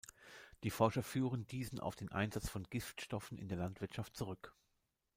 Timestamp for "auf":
1.79-1.95